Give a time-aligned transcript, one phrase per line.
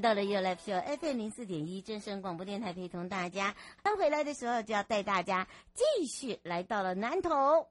[0.00, 3.54] 到了 ufo FM 零四点一真声广播电台，陪同大家。
[3.82, 7.68] 刚回来的时候，就要带大家继续来到了南头。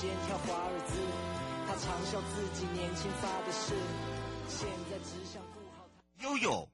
[0.00, 0.94] 间跳华尔兹，
[1.66, 3.74] 他常笑自己年轻发的誓，
[4.48, 6.22] 现在只想顾好他。
[6.22, 6.67] 悠悠，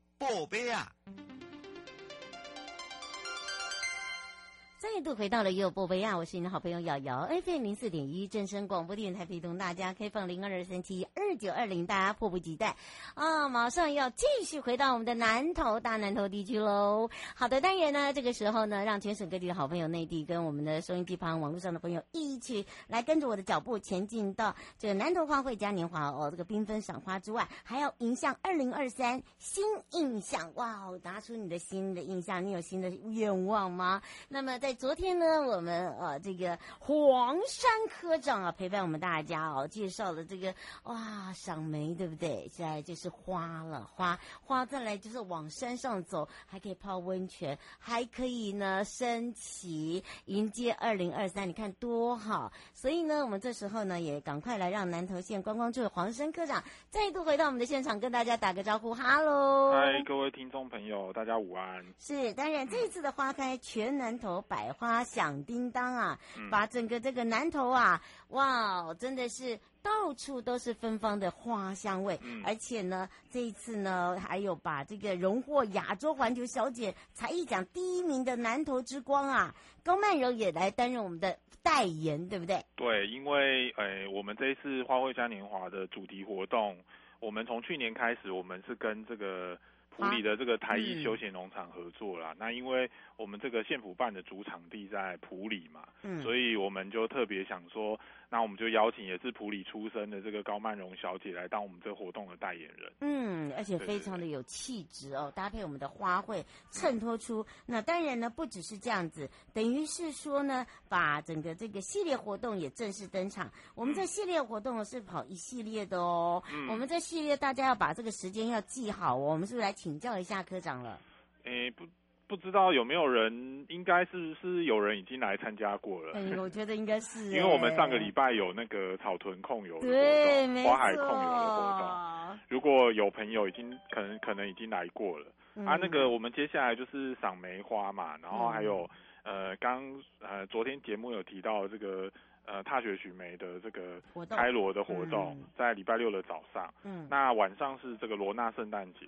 [5.14, 12.76] 回到了优播维亚，我是你的好朋友瑶瑶，FM 零四点一正声广播电台，陪同大家开放零二二三七二九二零，大家迫不及待
[13.14, 13.48] 啊！
[13.48, 17.08] 马上要继续回到我们的南投大南投地区喽。
[17.36, 30.98] 好的，当然呢，这个时候呢，让全省各地的好朋友、内地跟我们的收音机旁、网络上的朋友一起来跟着我的脚步前进到这个南投花卉嘉年华哦，这个缤纷赏花之外，还要迎向二零二三新印象哇哦！
[31.04, 34.02] 拿出你的新的印象，你有新的愿望吗？
[34.28, 42.48] 那么在昨天呢，我们呃这个黄山科长啊陪伴我们大家哦，介绍了这个哇赏梅对不对？
[42.48, 52.52] 现在就是花了花花，再来就是往山上走，还可以泡温泉，还可以呢升旗迎接二零二三，你看多好！
[52.72, 59.72] 所以呢，我们这时候呢也赶快来让南投县观光处的黄山科长再度回到我们的现场，跟大家打个招呼，哈喽！
[59.72, 61.84] 嗨，各位听众朋友，大家午安。
[61.98, 66.18] 是，当然这一次的花开全南投百花响叮当啊，
[66.50, 72.18] 把整个这个南头啊，哇，真的是到处都是芬芳的花香味。
[72.22, 82.64] 嗯、而且呢，这一次呢，还有把这个荣获亚洲环球小姐才艺奖第一名的南头之光啊，高曼柔也来担任我们的代言，对不对？
[82.76, 86.76] 对，因为诶、哎，我们这一次花卉嘉年华的主题活动，
[87.20, 89.58] 我们从去年开始，我们是跟这个。
[89.96, 97.98] 埔里的这个台艺休闲农场合作啦，啊嗯、那因为我们这个县府办的主场地在埔里嘛，嗯，所以我们就特别想说，
[98.30, 113.48] 那我们就邀请也是普里出身的这个高曼荣小姐来当我们这个活动的代言人，嗯，而且非常的有气质哦，搭配我们的花卉，衬托出、嗯、那当然呢，不只是这样子，等于是说呢，把整个这个系列活动也正式登场。
[113.74, 119.74] 我们这系列活动是跑一系列的哦，嗯，我们这系列大家要把这个时间要记好哦，我们是不是来？
[119.74, 120.98] 请教一下科长了。
[121.42, 121.84] 诶，不
[122.26, 126.14] 不知道有没有人，应该是是有人已经来参加过了。
[126.14, 132.38] 诶，我觉得应该是， 因为我们上个礼拜有那个草屯控油的活动，对，花海控油的活动。
[132.48, 138.88] 如果有朋友已经可能可能已经来过了，嗯、啊，那个我们接下来就是赏梅花嘛，然后还有、
[139.24, 139.82] 嗯、呃刚
[140.20, 142.10] 呃昨天节目有提到这个
[142.46, 149.00] 呃踏雪寻梅的这个开罗的活动，活动嗯、在礼拜六的早上，嗯，那晚上是这个罗纳圣诞节。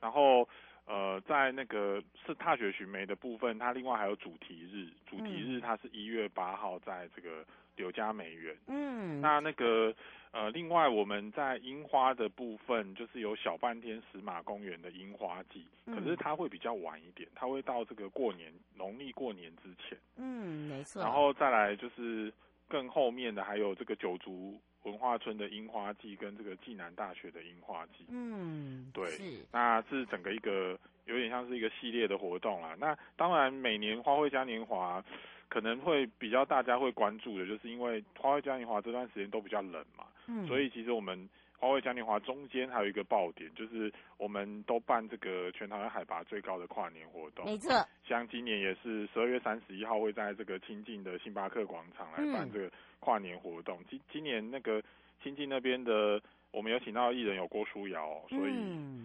[0.00, 0.46] 然后，
[0.86, 7.44] 呃，在那个是踏雪寻梅的部分，它另外还有主题日，主题日它是一月八号，在这个
[7.76, 8.54] 柳家梅园。
[8.66, 9.94] 嗯，那那个
[10.32, 19.96] 呃，另外我们在樱花的部分，就是有小半天石马公园的樱花季，可是它会比较晚一点，它会到这个过年农历过年之前。
[20.16, 21.00] 嗯，没错。
[21.00, 22.30] 然后再来就是
[22.68, 24.60] 更后面的还有这个九族。
[24.84, 32.74] 文化村的樱花季跟这个暨南大学的樱花季，嗯，对，是，那是整个一个有点像是一个系列的活动啦。
[32.78, 35.04] 那当然，每年花卉嘉年华
[35.48, 41.28] 可能会比较大家会关注的，就是因为花卉嘉年华这段时间都比较冷嘛，嗯，所以其实我们。
[41.56, 47.42] 花卉嘉年华中间还有一个爆点，就是我们都办这个全台湾海拔最高的跨年活动。
[47.46, 47.72] 没错，
[48.06, 52.70] 像今年也是十二月三十一号会在这个清近的星巴克广场来办这个
[53.04, 53.78] 跨年活动。
[53.90, 54.82] 今、嗯、今年那个
[55.22, 56.18] 清境那边的，
[56.52, 58.54] 我们有请到艺人有郭书瑶，所以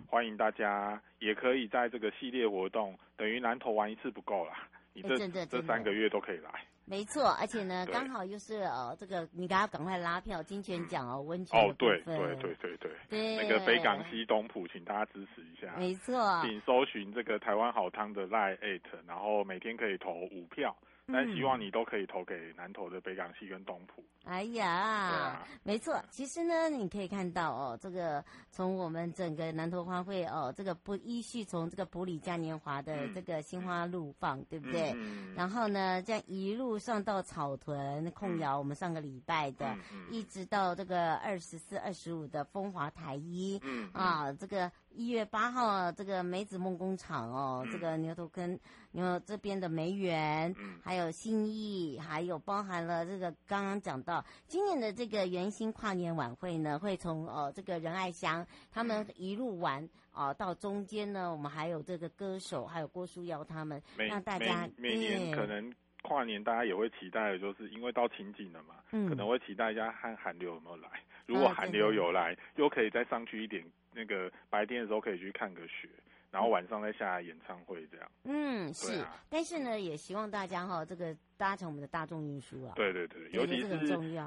[0.07, 4.67] 欢迎大家也可以在这个系列活动，等于南投玩一次不够啦。
[4.93, 6.49] 你这这三个月都可以来。
[6.85, 15.75] 没错，而且呢，刚好又是哦，这个你给他赶快拉票，金泉奖哦，温泉哦，对对对对对，对那个北港西东埔，请大家支持一下。
[15.77, 20.75] 没错，请搜寻这个台湾好汤的 Line at，然后每天可以投五票。
[21.11, 24.03] 但希望你都可以投给南投的北港溪跟东埔。
[24.25, 34.93] 哎呀，啊、没错，其实呢，你可以看到哦，这个从我们整个南投花卉哦，这个不依序从这个埔里嘉年华的这个心花怒放，嗯、对不对？
[34.97, 44.71] 嗯、然后呢，这样一路上到草屯控窑，我们上个礼拜的，嗯、一直到这个二十四、二十五的风华台一，嗯、啊，这个。
[44.91, 48.59] 一月八号，这个梅子梦工厂哦，嗯、这个牛头坑
[48.91, 70.89] 牛这边的梅园，嗯、还有新义，还有包含了这个刚刚讲到今年的这个圆心跨年晚会呢，会从哦这个仁爱乡他们一路玩哦到中间呢，我们还有这个歌手，还有郭书瑶他们，每让大家每，每年可能跨年大家也会期待的，就是因为到情景了嘛，嗯、可能会期待一下看寒流有没有来，
[71.25, 73.63] 如果寒流有来，啊、又可以再上去一点。
[73.93, 75.89] 那个白天的时候可以去看个雪，
[76.31, 78.11] 然后晚上再下来演唱会这样。
[78.23, 82.73] 嗯，是，啊、但是呢，也希望大家哈，这个搭乘我们的大众运输啊。
[82.75, 83.77] 对对对，尤其是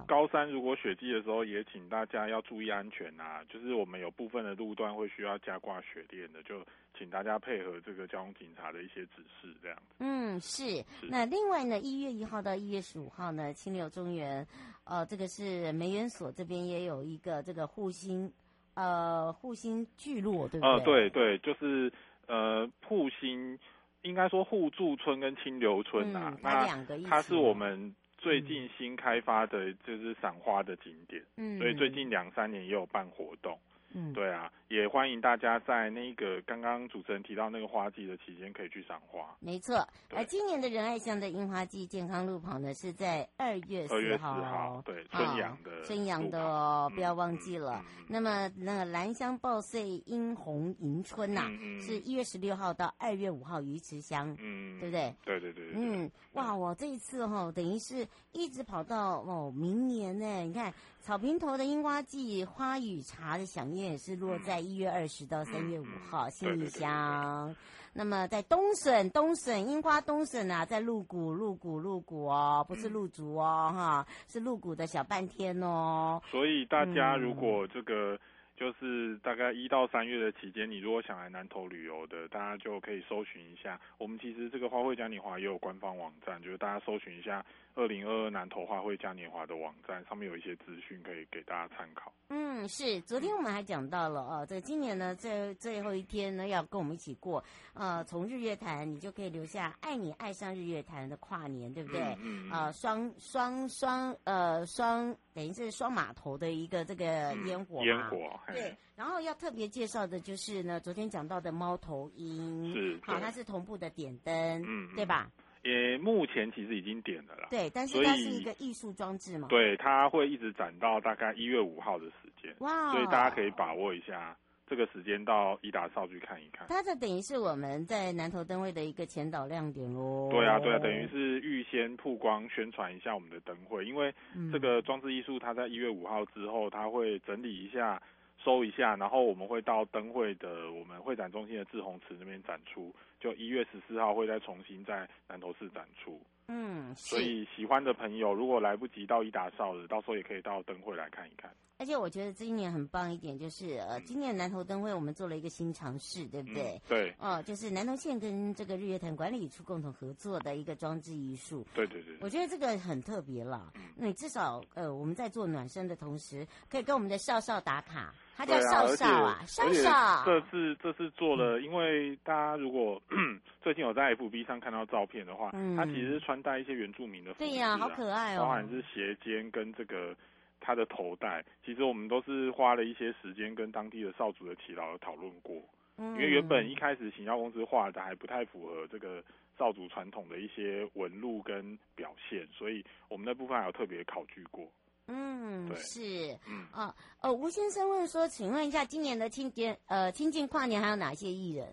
[0.06, 3.44] 高山如果雪季的时候，也请大家要注意安全啊。
[3.48, 6.64] 就是我们有部分的路段会需要加挂雪链的，就
[6.98, 9.94] 请大家配合这个交通警察的一些指示这样子。
[10.00, 10.76] 嗯，是。
[10.76, 14.44] 是那另外呢，一月一号到一月十五号呢，清流中原，
[14.84, 18.32] 呃，这个是梅园所这边也有一个这个护心。
[18.74, 20.70] 呃，护心聚落对不对？
[20.70, 21.92] 呃，对对，就是
[22.26, 23.58] 呃，护心
[24.02, 33.58] 应该说互助村跟清流村啊，嗯、那两个它是我们最近新开发的，就是赏花的景点，嗯，所以最近两三年也有办活动。
[33.94, 39.36] 嗯，对啊，也欢迎大家在那个刚刚主持人提到那个花季的期间可以去赏花。
[39.40, 44.82] 没错，对而今年的仁爱乡的樱花季健康路跑呢，是在二月四号。
[44.84, 47.84] 对，春阳的春阳的哦，不要忘记了。
[47.98, 55.14] 嗯、那么那个兰香报岁樱红迎春呐、啊，嗯、是一月十六号到二月五号鱼池乡，嗯，对不对？
[55.24, 60.72] 对对对，对嗯，哇，我这一次哈、哦，等于是一直跑到哦明年呢，你看。
[61.04, 67.54] 草坪头的樱花季花语茶的饗宴也是落在一月二十到三月五号，信义乡。
[67.92, 76.22] 那么在东省，东省樱花东省啊，在鹿谷，鹿谷，鹿谷哦，不是鹿竹哦，哈，是鹿谷的小半天哦。
[76.30, 78.18] 所以大家如果这个。
[78.54, 83.80] 就是大概一到三月的期间，你如果想来南投旅游的，大家就可以搜寻一下。
[83.98, 92.12] 我们其实这个花卉嘉年华也有官方网站，就是大家搜寻一下二零二二南投花卉嘉年华的网站，上面有一些资讯可以给大家参考。
[92.28, 93.00] 嗯，是。
[93.02, 97.42] 昨天我们还讲到了哦，这今年呢，最最后一天呢，要跟我们一起过。
[97.72, 102.00] 呃，从日月潭，你就可以留下爱你爱上日月潭的跨年，对不对？
[102.20, 102.50] 嗯。
[102.50, 107.82] 啊、嗯，双双双呃双，等于是双码头的一个这个烟火。
[107.84, 108.38] 烟火。
[108.48, 115.30] 对，然后要特别介绍的就是呢，昨天讲到的猫头鹰，是，好，它是同步的点灯，嗯，对吧？
[115.62, 122.12] 也目前其实已经点了啦，对，但是它是一个艺术装置嘛，对，它会一直展到大概一月五号的时
[122.42, 124.36] 间，哇，所以大家可以把握一下
[124.66, 126.66] 这个时间到伊达少去看一看。
[126.68, 134.12] 它这等于是我们在南投灯会的一个前导亮点哦，对啊，对啊，等于是预先曝光宣传一下我们的灯会，因为
[134.50, 138.02] 这个装置艺术它在一月五号之后，它会整理一下。
[138.44, 146.20] 收一下，然后我们会到灯会的我们会展中心的志宏池那边展出，就一月十四号会再重新在南投市展出。
[146.48, 151.50] 嗯，所以喜欢的朋友如果来不及到一达少的，到时候也可以到灯会来看一看。
[151.82, 156.74] 而且我觉得今年很棒一点就是，呃，今年南投灯会我们做了一个新尝试，对不对？
[156.74, 157.14] 嗯、对。
[157.18, 161.66] 哦，就是南投县跟这个日月潭管理处共同合作的一个装置艺术。
[161.74, 162.16] 对对对。
[162.20, 163.72] 我觉得这个很特别了。
[163.96, 168.14] 那你至少呃，我们在做暖身的同时，可以跟我们的少少打卡。
[168.36, 170.24] 他叫少少啊，少少。
[170.24, 173.02] 这次这次做了，因为大家如果
[173.60, 180.14] 最近有在 FB 上看到照片的话，嗯，他其实是穿戴一些原住民的服饰，啊，对呀，好可爱哦，包含是斜肩跟这个
[180.62, 185.56] 他的头戴，其实我们都是花了一些时间跟当地的少主的耆老讨论过，
[185.98, 189.22] 嗯，因为原本一开始行销公司画的还不太符合这个
[189.58, 194.70] 少主传统的一些纹路跟表现，所以我们那部分还有特别考据过。
[195.08, 201.66] 嗯，对是，嗯，哦，哦，吴先生问说，请问一下，今年的清节呃清境跨年还有哪些艺人？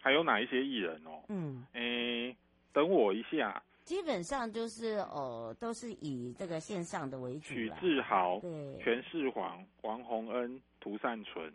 [0.00, 1.22] 还有哪一些艺人哦？
[1.28, 2.34] 嗯，诶，
[2.72, 3.62] 等我一下。
[3.84, 7.54] 基本上就是呃，都是以这个线上的为主。
[7.54, 11.52] 许志豪，对，权世煌、王洪恩、涂善存，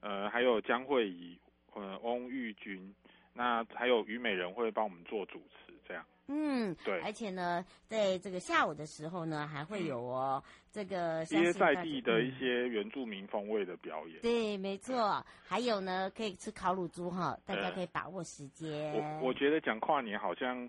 [0.00, 1.38] 呃，还有江慧仪，
[1.74, 2.94] 呃，翁玉君，
[3.32, 5.72] 那还有虞美人会帮我们做主持。
[5.88, 6.04] 这样。
[6.28, 14.20] 嗯，对，而且呢，在这个下午的时候呢，还会有哦，嗯、这个一些在地的一些原住民风味的表演。
[14.22, 15.24] 对，没错。
[15.46, 18.92] 还有呢，可以吃烤乳猪哈，大家可以把握时间。
[18.94, 20.68] 我我觉得讲跨年好像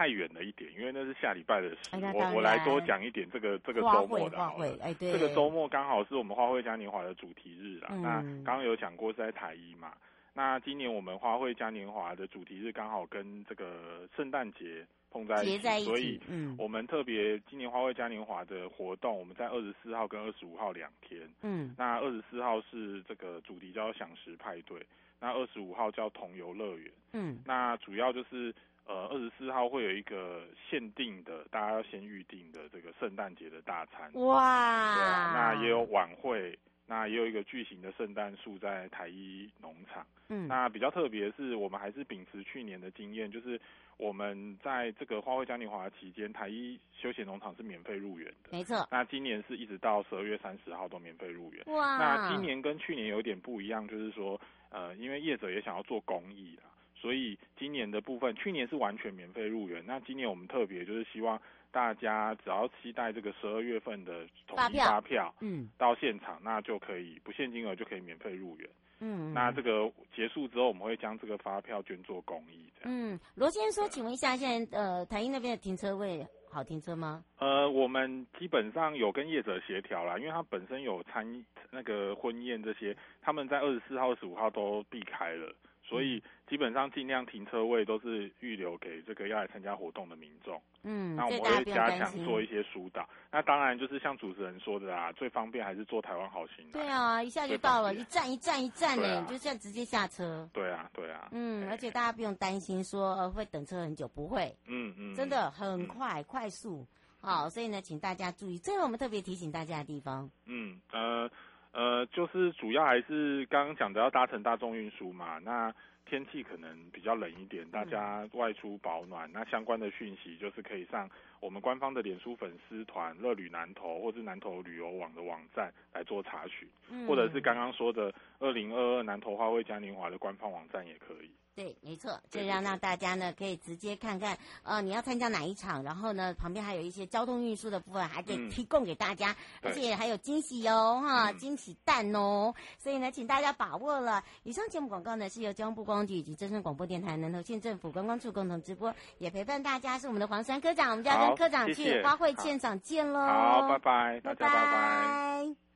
[0.00, 1.76] 太远了一点，因为那是下礼拜的事。
[1.92, 4.74] 哎、我我来多讲一点这个这个周末的好了。
[4.80, 7.88] 哎，对，这个周末刚好是我们花卉嘉年华的主题日啦。
[7.90, 9.92] 嗯、那刚刚有讲过是在台一嘛。
[10.32, 24.80] 那今年我们花卉嘉年华的主题日刚好跟这个圣诞节碰在一起，一起，所以，嗯，我们特别今年花卉嘉年华的活动，我们在二十四号跟二十五号两天，嗯，那二十四号是这个主题叫享食派对，
[25.20, 28.54] 那二十五号叫同游乐园，嗯，那主要就是
[28.90, 36.58] 呃二十四号会有一个限定的，大家要先预定的这个圣诞节的大餐，哇，对啊，那也有晚会。
[36.86, 40.04] 那也有一个巨型的圣诞树在台一农场。
[40.28, 43.60] 嗯，那比较特别的是，我们还是秉持去年的经验，就是
[43.96, 48.50] 我们在这个花卉嘉年华期间，台一休闲农场是免费入园的。
[48.50, 48.84] 没错。
[48.90, 51.62] 那今年是一直到十二月三十号都免费入园。
[51.66, 51.96] 哇。
[51.96, 56.69] 那今年跟去年有点不一样，就是说，呃，因为业者也想要做公益啦，
[57.00, 59.82] 所以今年的部分，去年是完全免费入园。
[59.86, 61.40] 那今年我们特别就是希望。
[61.72, 72.92] 大家只要期待这个十二月份的统一发票，嗯，到现场那就可以不限金额就可以免费入园，嗯，那这个结束之后我们会将这个发票捐做公益，这样。
[72.92, 77.22] 嗯，罗先生说，请问一下，现在呃台英那边的停车位好停车吗？
[77.38, 81.24] 呃，我们基本上有跟业者协调啦，因为他本身有参
[81.70, 85.54] 那个婚宴这些，他们在二十四号、二十五号都避开了。
[85.90, 90.62] 所以基本上尽量停车位都是预留给这个要来参加活动的民众。
[90.84, 93.06] 嗯，那我们会加强做一些疏导。
[93.32, 96.64] 那当然就是像主持人说的啊，最方便还是坐台湾好行。
[96.70, 100.48] 对啊，一下就到了，一站一站一站呢，啊、就这样直接下车。
[100.52, 101.28] 对啊，对啊。
[101.32, 104.56] 嗯，而且大家不用担心说会等车很久，不会。
[104.68, 106.86] 嗯嗯，真的很快，嗯、快速。
[107.20, 110.30] 好，所以呢，请大家注意，这是我们特别提醒大家的地方。
[110.46, 111.28] 嗯呃。
[111.72, 115.72] 呃，就是主要还是刚刚讲的要搭乘大众运输嘛，那
[116.04, 119.28] 天气可能比较冷一点，大家外出保暖。
[119.30, 121.08] 嗯、那相关的讯息就是可以上
[121.38, 131.30] 我们官方的脸书粉丝团“乐旅南投”或是南投旅游网的网站来做查询，嗯、或者是刚刚说的二零二二南投花卉嘉年华的官方网站也可以。
[131.60, 144.24] 对，没错，这样让大家呢可以直接看看，呃，你要参加哪一场，然后呢旁边还有一些交通运输的部分，还可以提供给大家，嗯、而且还有惊喜哦，哈，惊喜蛋哦，嗯、所以呢，请大家把握了。
[144.42, 153.20] 以上节目广告呢是由交通部观光局以及真声广播电台南投县政府观光处共同直播，也陪伴大家是我们的黄山科长，我们就要跟科长去花卉现场见喽。
[153.20, 155.69] 好，拜拜，大家拜拜。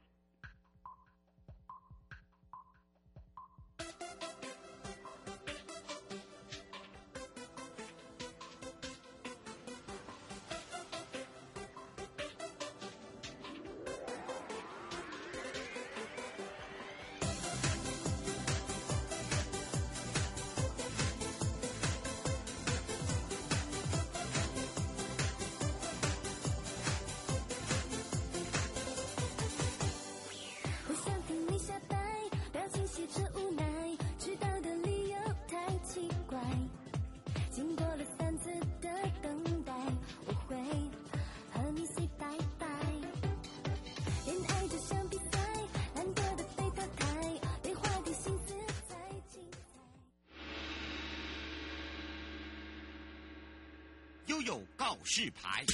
[54.34, 55.64] 悠悠告示牌。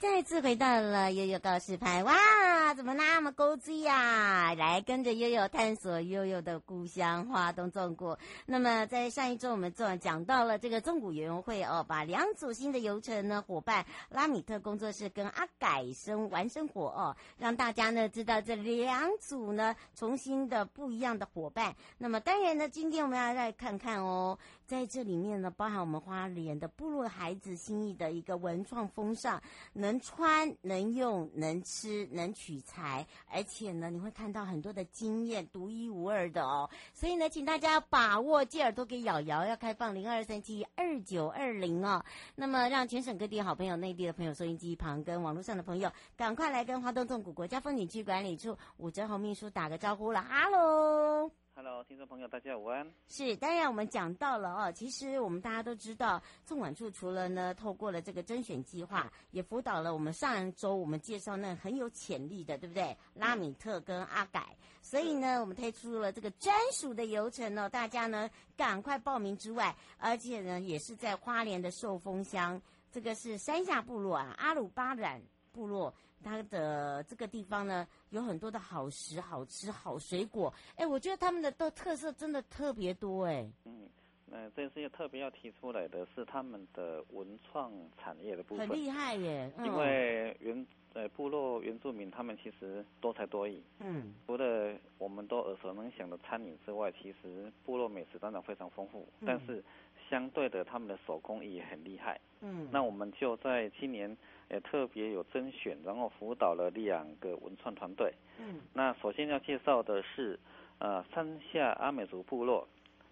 [0.00, 4.52] 再次回到了悠悠告示牌，哇，怎么那么勾追呀？
[4.54, 8.18] 来跟着悠悠探索悠悠的故乡花东纵谷。
[8.44, 21.74] 那么在上一周我们做讲到了这个纵谷游园会哦，把两组新的游程呢伙伴拉米特工作室跟阿改生玩生活哦，让大家呢知道这两组呢重新的不一样的伙伴。
[21.96, 29.42] 那么当然呢，今天我们要来看看哦，在这里面呢包含我们花莲的部落孩子心意的一个文创风尚
[29.72, 30.00] 能。
[30.04, 36.68] 穿、能用、能吃、能取材，而且呢，你会看到很多的经验，独一无二的哦。
[36.92, 42.04] 所以呢，请大家把握，借耳朵给瑶瑶，要开放零二三七二九二零哦。
[42.34, 51.43] 那么，让全省各地好朋友、内地的朋友、收音机旁跟网络上的朋友，赶快来跟花东纵谷国家风景区管理处武哲宏秘书打个招呼了，哈喽。
[51.56, 52.84] Hello，听众朋友，大家午安。
[53.06, 62.96] 是，当然我们讲到了哦，其实我们大家都知道，纵管处除了呢，透过了这个甄选计划，也辅导了我们上周我们介绍那很有潜力的，对不对？
[63.14, 75.94] 拉米特跟阿改，所以呢，我们推出了这个专属的游程哦，大家呢赶快报名之外，而且呢，也是在花莲的寿丰乡，这个是山下部落啊，阿鲁巴染部落。
[76.24, 80.52] 它的这个地方呢，有很多的好食、好吃、好水果。
[80.76, 83.46] 哎，我觉得他们的都特色真的特别多哎。
[83.66, 83.86] 嗯，
[84.24, 87.70] 那这次特别要提出来的是他们的文创
[88.02, 88.66] 产业的部分。
[88.66, 89.52] 很厉害耶！
[89.58, 93.62] 嗯、因为原呃部落原住民他们其实多才多艺。
[93.78, 94.14] 嗯。
[94.26, 99.62] 除了我们都耳熟能详的餐饮之外，其实部落美食当然非常丰富，嗯、但是
[100.08, 102.18] 相对的他们的手工艺也很厉害。
[102.40, 102.68] 嗯。
[102.72, 104.16] 那我们就在今年。
[104.50, 108.12] 也特别有甄选，然后辅导了两个文创团队。
[108.38, 110.38] 嗯，那首先要介绍的是，
[110.78, 112.66] 呃，山下阿美族部落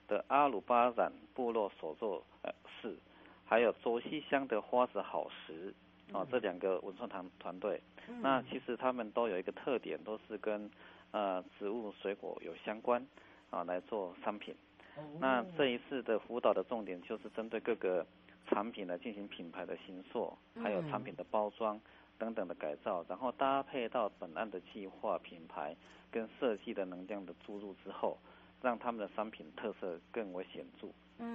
[0.07, 2.97] 的阿鲁巴染部落所做呃事，
[3.45, 5.75] 还有卓溪乡的花子好食，
[6.13, 7.81] 啊，这两个文创团团队。
[8.09, 10.71] 嗯，那其实他们都有一个特点，都是跟
[11.13, 13.07] 呃植物水果有相关
[13.51, 14.55] 啊来做商品。
[14.97, 18.07] 哦，那这一次的辅导的重点就是针对各个。
[18.49, 21.81] 产品呢进行品牌的形塑，还有产品的包装
[22.19, 25.75] 等等的改造，然后搭配到本案的计划品牌
[26.11, 28.19] 跟设计的能量的注入之后，
[28.61, 30.89] 让他们的商品特色更为显著，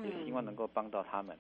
[0.03, 1.37] 也希望能够帮到他们，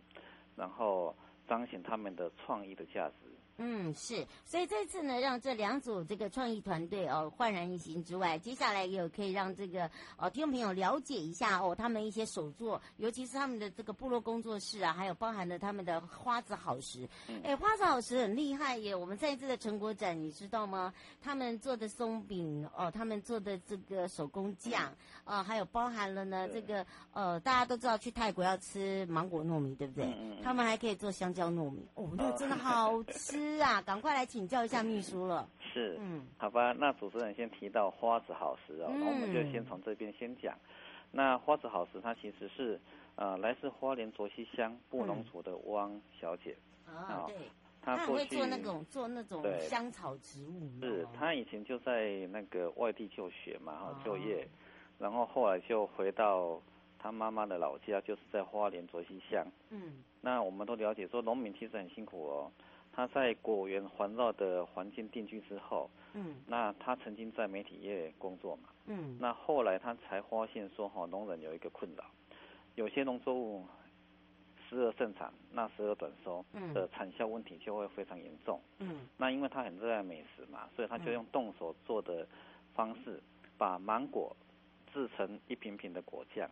[0.55, 1.15] 然后
[1.47, 3.26] 彰显他们的创意的价值。
[3.59, 17.09] 嗯，是，所以这次呢，让这两组这个创意团队哦焕然一新之外，接下来也有可以让这个哦听众朋友了解一下哦他们一些手作，尤其是他们的这个部落工作室啊，还有包含了他们的花子好食。
[17.43, 18.93] 哎，花子好食很厉害耶！
[18.93, 20.93] 我们这一次的成果展，你知道吗？
[21.19, 30.07] 他们做的松饼哦，他们做的这个手工酱啊，还有包含了呢这个呃，大家都知道去泰国要吃芒果糯米，对不对？
[30.43, 33.46] 他们还可以做香蕉糯米，哦，那个真的好吃。
[33.55, 35.47] 是啊，赶快来请教一下秘书了。
[35.73, 40.57] 是，嗯，好吧，那主持人先提到花子好时哦，那、嗯、我们就先从这边先讲。
[41.11, 42.79] 那花子好时，它其实是
[43.15, 46.55] 呃来自花莲卓溪乡布农族的汪小姐。
[46.85, 47.35] 啊、嗯，对。
[47.81, 50.69] 她会做那种做那种香草植物。
[50.81, 54.47] 是，她以前就在那个外地就学嘛，哈，就业，哦、
[54.99, 56.61] 然后后来就回到
[56.99, 59.45] 她妈妈的老家，就是在花莲卓溪乡。
[59.69, 60.03] 嗯。
[60.19, 62.51] 那我们都了解说，农民其实很辛苦哦。
[62.97, 72.03] 他在果园环绕的环境定居之后，嗯，那他曾经在媒体业工作嘛，嗯，那后来他才发现说，哈，农人有一个困扰，
[72.73, 73.63] 有些农作物
[74.67, 82.27] 时而盛产，那时而短收，嗯，的产销问题就会非常严重，嗯，那因为他很热爱美食嘛，所以他就用动手做的
[82.73, 83.21] 方式，
[83.59, 84.35] 把芒果
[84.91, 86.49] 制成一瓶瓶的果酱，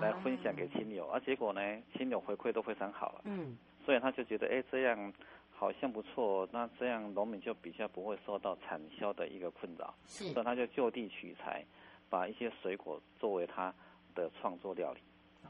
[0.00, 1.60] 来分享给亲友，而结果呢，
[1.96, 5.12] 亲友回馈都非常好，嗯，所以他就觉得，哎，这样。
[5.60, 11.62] 好像不错，那这样农民就比较不会受到产销的一个困扰，是，所以他就就地取材，
[12.08, 13.70] 把一些水果作为他
[14.14, 15.00] 的创作料理。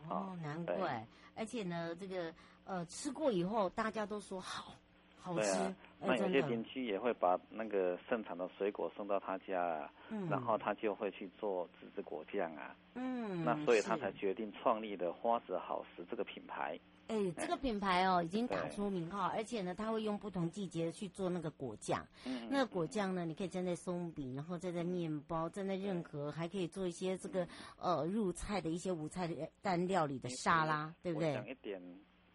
[0.09, 1.07] 哦，难怪，对。
[1.37, 4.73] 而且呢，这个呃吃过以后，大家都说好，
[5.17, 5.73] 好吃。
[6.01, 16.77] 那有些邻居也会把那个盛产的水果送到他家啊，嗯，然后他就会去做自制果酱啊，嗯，那所以他才决定创立的花子好食这个品牌。
[17.11, 22.07] 哎，这个品牌哦，已经打出名号，而且呢，它会用不同季节去做那个果酱。
[22.25, 27.45] 嗯，那个果酱呢，你可以蘸在松饼，然后蘸在面包，蘸在任何，还可以做一些这个
[27.81, 29.29] 呃入菜的一些无菜
[29.61, 31.35] 单料理的沙拉，对不对？
[31.35, 31.83] 讲一点，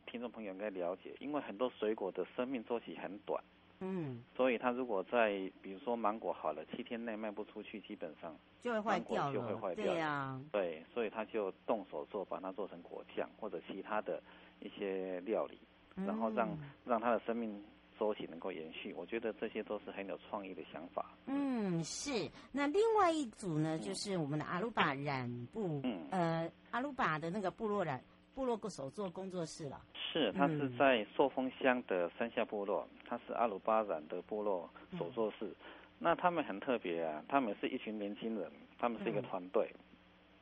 [0.06, 3.42] 听众朋友应该了解，因为很多水果的生命周期很短。
[3.80, 9.34] 嗯，所以它如果在比如说芒果好了，七天内卖不出去，基本上就会坏掉了。
[9.34, 9.86] 就会坏掉。
[9.86, 14.22] 对呀，对，所以他就动手做，把它做成果酱或者其他的。
[14.60, 15.58] 一些料理，
[15.96, 17.64] 然后让、嗯、让他的生命
[17.98, 21.06] 周期能够延续，我觉得这些都是很有创意的想法。
[21.28, 22.30] 嗯，是。
[22.52, 29.82] 那另外一组呢，就是我们的阿鲁巴染布，嗯，呃，阿鲁巴的那个部落染部落个手作工作室了。
[29.94, 35.46] 是，他是在寿丰乡的山下部落，他是阿鲁巴染的部落手作室。
[35.46, 35.56] 嗯、
[36.00, 39.72] 那他们很特别啊，他们是一群年轻人，他们是一个团队。
[39.74, 39.80] 嗯、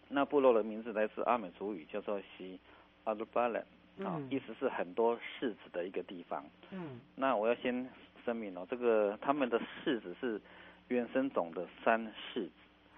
[0.10, 2.60] 那部落的名字来自阿美族语，叫做西
[3.04, 3.63] 阿鲁巴染。
[4.01, 6.43] 啊，意思是很多柿子的一个地方。
[6.71, 7.88] 嗯，那我要先
[8.25, 10.41] 声明哦，这个他们的柿子是
[10.88, 12.01] 原生种的山
[12.34, 12.51] 柿子，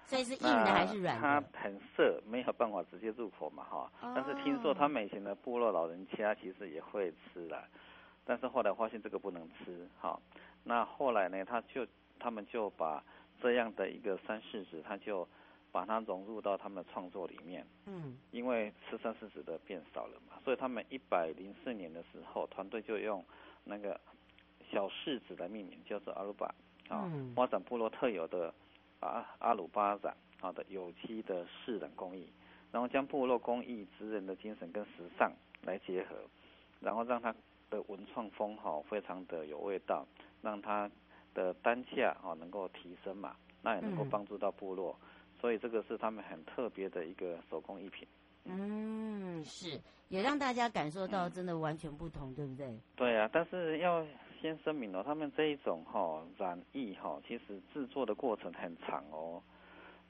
[0.04, 1.20] 所以是硬的还是软的？
[1.20, 3.90] 它很涩，没有办法直接入口嘛，哈。
[4.00, 7.62] 哦、但是听说他们以前的部落老人家其实也会吃的，
[8.24, 10.18] 但是后来发现这个不能吃，哈。
[10.64, 11.86] 那后来呢，他就
[12.18, 13.02] 他们就把
[13.40, 15.28] 这样的一个山柿子，他就
[15.72, 17.66] 把它融入到他们的创作里面。
[17.86, 23.24] 嗯，因为吃三四子的变少了嘛，所以他们一百零四年的时候，团队就用
[23.64, 24.00] 那个
[24.70, 26.54] 小柿子来命名，叫做阿鲁巴
[26.88, 28.52] 啊，发展部落特有的
[29.00, 32.28] 啊阿鲁巴展好的有机的柿染工艺，
[32.72, 36.16] 然后将部落工艺职人的精神跟时尚来结合，
[36.80, 37.34] 然后让它
[37.70, 40.06] 的文创风哈非常的有味道，
[40.42, 40.90] 让它
[41.34, 44.96] 的单价啊能够提升嘛，那也能够帮助到部落。
[45.00, 45.08] 嗯
[45.40, 48.06] 所以这个是他们很特别的一个手工艺品。
[48.44, 52.78] 嗯，是，也让大家感受到真的完全不同，嗯、对不对？
[52.94, 54.06] 对啊，但是要
[54.40, 59.42] 先声明哦，他们这一种哈、哦、染艺哈、哦，其实制作的过程很长哦，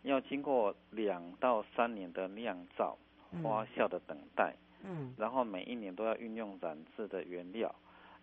[0.03, 2.97] 要经过两到三年的酿造、
[3.43, 7.75] 发酵的等待，嗯，然后每一年都要运用染制的原料。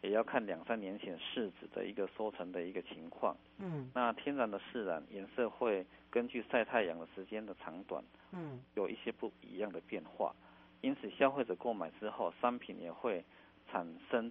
[0.04, 3.36] 也要看两三年前柿子的一个收成的一个情况。
[3.58, 10.36] 嗯，那天然的柿染颜色会根据晒太阳的时间的长短，嗯，有一些不一样的变化。
[10.82, 13.24] 因此，消费者购买之后，商品也会
[13.72, 14.30] 产生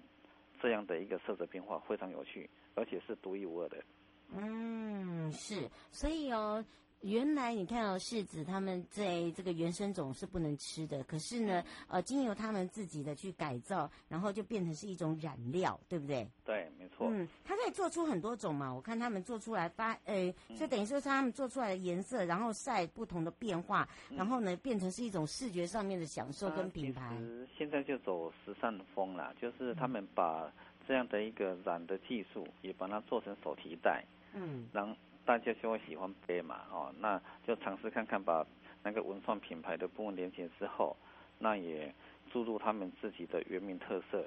[0.61, 3.82] 这样的一个色泽变化，非常有趣，而且是独一无二的。
[4.37, 6.64] 嗯，是，所以哦。
[7.02, 16.26] 原来你看到柿子，他们在这个原生种是不能吃的，可是呢，呃，经由他们自己的去改造，然后就变成是一种染料，对不对？
[16.44, 17.08] 对，没错。
[17.10, 27.16] 嗯，它可以做出很多种嘛，我看他们做出来发，呃，就等于说是他们做出来的颜色，然后晒不同的变化，然后呢，变成是一种视觉上面的享受跟品牌。
[27.18, 30.48] 其实现在就走时尚风啦，就是他们把
[30.86, 34.94] 这样的一个染的技术，也把它做成手提袋，嗯，然后。
[35.24, 38.44] 大家就会喜欢背嘛，哦，那就尝试看看，把
[38.82, 40.96] 那个文创品牌的部分连接之后，
[41.38, 41.94] 那也
[42.32, 44.24] 注入他们自己的原名特色，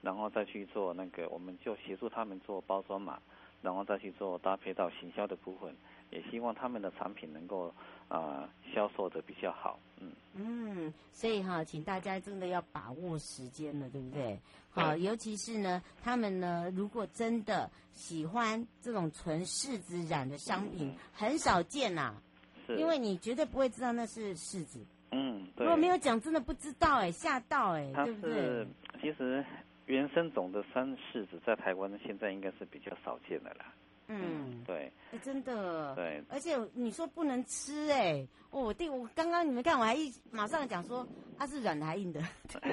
[0.00, 3.20] 然后再去做那个，我们就协助他们做包装嘛，
[3.62, 5.74] 然后再去做搭配到行销的部分，
[6.10, 7.68] 也希望他们的产品能够
[8.08, 10.12] 啊、呃、销售的比较好，嗯。
[10.34, 14.38] 嗯，所以哈，请大家真的要把握时间了，对不对？
[14.70, 22.22] 好，尤其是呢，他们呢，如果真的喜欢这种纯柿子染的商品，嗯、很少见呐、啊，
[22.66, 24.84] 是因为你绝对不会知道那是柿子。
[25.10, 25.66] 嗯，对。
[25.66, 28.66] 如果没有讲，真的不知道哎，吓到哎，对不对？
[29.02, 29.44] 其实
[29.92, 33.66] 原生种的山柿子在台湾现在应该是比较少见的啦。
[34.08, 41.06] 嗯，对，哎，真的，对，而且你说不能吃，哎，哦，我弟，我刚刚你们看，我还一马上讲说
[41.38, 42.22] 它是软的还硬的，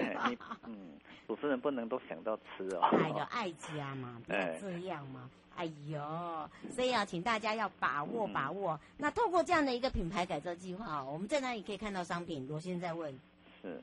[0.66, 8.80] 嗯，主持人不能都想到吃哦，哎呦，爱家嘛， 不要这样嘛，哎呦，所以啊请大家要把握把握。
[8.98, 12.48] 那透过这样的一个品牌改造计划，我们在哪里可以看到商品？
[12.48, 13.14] 罗先在问，
[13.62, 13.82] 是，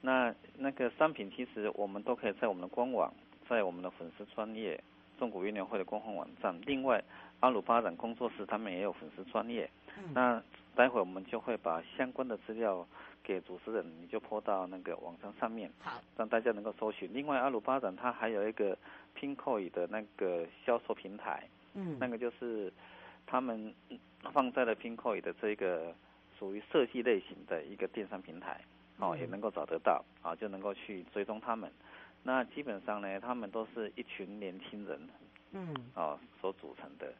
[0.00, 3.12] 那那个商品其实我们都可以在我们的官网，
[3.48, 4.82] 在我们的粉丝专业。
[5.18, 7.02] 中国运联会的官方网站，另外
[7.40, 9.66] 阿鲁巴展工作室他们也有粉丝专业。
[9.96, 10.42] 嗯、那
[10.74, 12.86] 待会我们就会把相关的资料
[13.24, 17.08] 给主持人，你就泼到那个网站上面，好，让大家能够搜寻。
[17.14, 18.76] 另外阿鲁巴展它还有一个
[19.18, 22.70] Pinkoi 的那个销售平台，嗯，那个就是
[23.26, 23.74] 他们
[24.34, 25.94] 放在了 Pinkoi 的这个
[26.38, 28.60] 属于设计类型的一个电商平台，
[28.98, 31.70] 哦，嗯、也能够找得到，啊，就能够去追踪他们。
[32.22, 35.08] 那基本上呢，他们都是一群年轻人，
[35.52, 37.12] 嗯，哦，所组成的，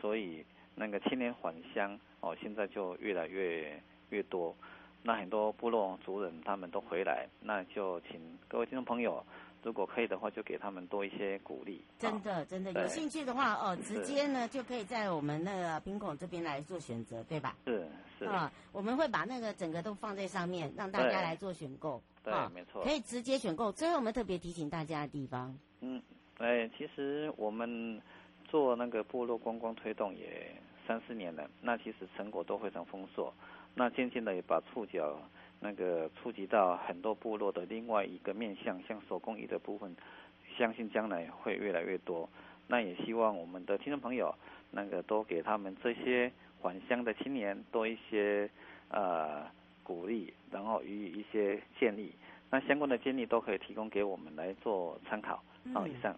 [0.00, 4.54] 所以那个青年返乡哦，现在就越来越越多。
[5.02, 9.24] 那很多部落族人他们都回来，那就请各位听众朋友，
[9.62, 11.84] 如果可以的话，就给他们多一些鼓励。
[11.98, 17.56] 真的，真的有兴趣的话哦，直接呢就可以在我们那个宾馆这边来做选择，对吧？
[17.64, 17.86] 是
[18.18, 22.02] 是啊，我们会把那个整个都放在上面，让大家来做选购。
[22.24, 23.70] 对，哦、没错，可以直接选购。
[23.72, 26.02] 最后我们特别提醒大家的地方，嗯，
[26.38, 28.00] 哎，其实我们
[28.48, 30.54] 做那个部落观光推动也
[30.86, 33.32] 三四年了，那其实成果都非常丰硕。
[33.74, 35.18] 那渐渐的也把触角
[35.62, 39.96] 那个触及到很多部落的另外一个面向，像手工艺的部分，
[40.58, 42.28] 相信将来会越来越多。
[42.66, 44.34] 那也希望我们的听众朋友，
[44.72, 48.50] 那个多给他们这些返乡的青年多一些
[48.90, 49.46] 呃。
[49.84, 52.12] 鼓励，然后予以一些建议，
[52.48, 55.42] 那相关的建议都可以提供给我们来做参考。
[55.74, 56.16] 好，以上。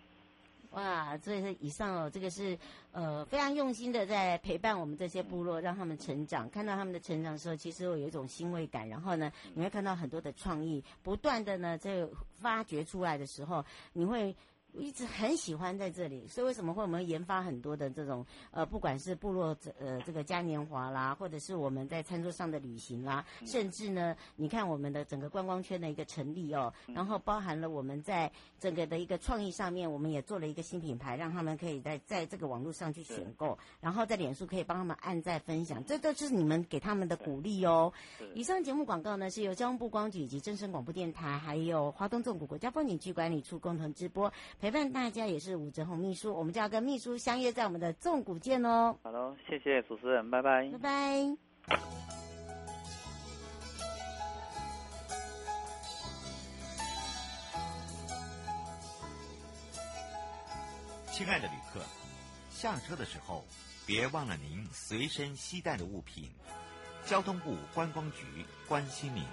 [0.75, 2.59] 哇，这是以上哦，这个是
[2.91, 6.51] 呃非常用心的在陪伴我们这些部落，让他们成长。
[6.51, 8.89] 看到他们的成长的时候，其实我有一种欣慰感。
[8.89, 12.05] 然后呢，你会看到很多的创意不断的呢在
[12.39, 14.35] 发掘出来的时候，你会
[14.77, 37.93] 一直很喜欢在这里，所以为什么会我们研发很多的这种呃，不管是部落呃这个嘉年华啦，或者是我们在餐桌上的旅行啦，甚至呢，你看我们的整个观光圈的一个成立哦，然后包含了我们在整个的一个创意上面，我们也做了一个新品牌，让他们可以在在这个网络上去选购，然后在脸书可以帮他们按赞分享，这都是你们给他们的鼓励哦。
[38.35, 44.33] 以上节目广告呢是由交通部光局以及正声广播电台，还有华东纵谷国家风景区管理处共同直播。
[44.65, 48.97] 陪伴大家也是武哲红秘书，我们就要跟秘书相约在我们的纵谷见哦。
[49.03, 50.67] 好喽，谢谢主持人，拜拜。
[50.71, 51.37] 拜拜。
[61.13, 61.81] 亲爱的旅客，
[62.49, 63.45] 下车的时候
[63.87, 66.31] 别忘了您随身携带的物品。
[67.05, 69.25] 交通部观光局关心您。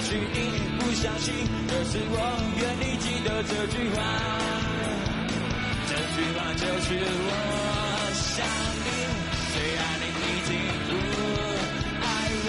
[0.00, 1.28] 也许你不相信，
[1.68, 2.16] 可是我
[2.56, 4.00] 愿你记得这句话。
[5.84, 7.28] 这句话就是我
[8.16, 8.40] 想
[8.80, 8.88] 你，
[9.52, 10.56] 虽然你已经
[10.88, 10.90] 不
[12.00, 12.02] 爱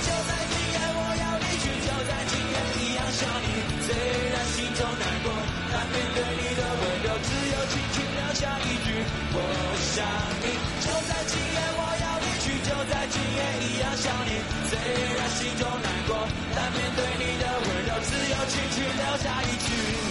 [0.00, 3.52] 就在今夜我要离去，就在今夜一样想你，
[3.84, 3.92] 虽
[4.32, 5.28] 然心中难过，
[5.70, 8.96] 但面对你的温柔，只有轻轻留下一句
[9.36, 9.36] 我
[9.92, 10.08] 想
[10.40, 10.56] 你。
[10.80, 11.51] 就在今。
[14.68, 14.78] 虽
[15.16, 20.01] 然心中难过但面对你的温柔只有轻轻留下一句。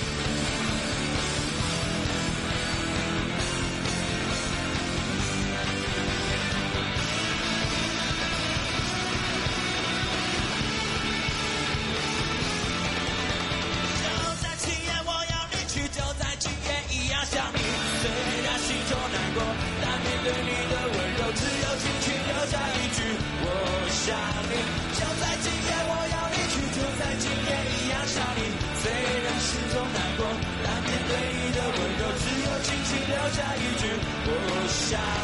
[24.03, 24.17] 想
[24.49, 24.55] 你
[24.97, 28.41] 就在今夜我要离去就在今夜一样想你
[28.81, 30.25] 虽然心中难过
[30.63, 33.85] 但面对你的温柔只有轻轻留下一句
[34.25, 35.20] 我想。